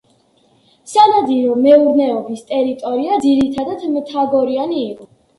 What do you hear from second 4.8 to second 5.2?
იყო.